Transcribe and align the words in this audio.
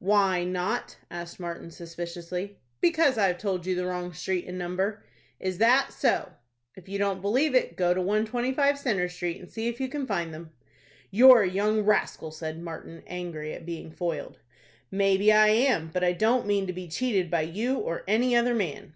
"Why 0.00 0.44
not?" 0.44 0.98
asked 1.10 1.40
Martin 1.40 1.70
suspiciously. 1.70 2.58
"Because 2.82 3.16
I've 3.16 3.38
told 3.38 3.64
you 3.64 3.74
the 3.74 3.86
wrong 3.86 4.12
street 4.12 4.44
and 4.46 4.58
number." 4.58 5.02
"Is 5.40 5.56
that 5.56 5.94
so?" 5.94 6.32
"If 6.76 6.90
you 6.90 6.98
don't 6.98 7.22
believe 7.22 7.54
it, 7.54 7.74
go 7.74 7.94
to 7.94 8.00
125 8.02 8.78
Centre 8.78 9.08
Street, 9.08 9.40
and 9.40 9.50
see 9.50 9.66
if 9.66 9.80
you 9.80 9.88
can 9.88 10.06
find 10.06 10.34
them." 10.34 10.50
"You're 11.10 11.40
a 11.40 11.48
young 11.48 11.84
rascal," 11.84 12.30
said 12.30 12.60
Martin, 12.60 13.02
angry 13.06 13.54
at 13.54 13.64
being 13.64 13.90
foiled. 13.90 14.40
"Maybe 14.90 15.32
I 15.32 15.48
am; 15.48 15.90
but 15.90 16.04
I 16.04 16.12
don't 16.12 16.46
mean 16.46 16.66
to 16.66 16.74
be 16.74 16.86
cheated 16.86 17.30
by 17.30 17.40
you 17.40 17.78
or 17.78 18.04
any 18.06 18.36
other 18.36 18.54
man." 18.54 18.92